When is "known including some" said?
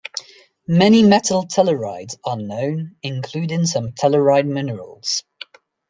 2.35-3.91